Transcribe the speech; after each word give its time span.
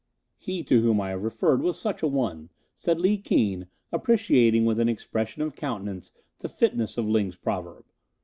'""He 0.49 0.63
to 0.63 0.81
whom 0.81 0.99
I 0.99 1.11
have 1.11 1.21
referred 1.21 1.61
was 1.61 1.77
such 1.79 2.01
a 2.01 2.07
one," 2.07 2.49
said 2.73 2.99
Li 2.99 3.19
Keen, 3.19 3.67
appreciating 3.91 4.65
with 4.65 4.79
an 4.79 4.89
expression 4.89 5.43
of 5.43 5.55
countenance 5.55 6.11
the 6.39 6.49
fitness 6.49 6.97
of 6.97 7.07
Ling's 7.07 7.35
proverb. 7.37 7.85